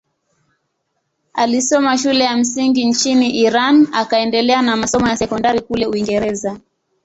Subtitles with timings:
[1.33, 6.59] Alisoma shule ya msingi nchini Iran akaendelea na masomo ya sekondari kule Uingereza.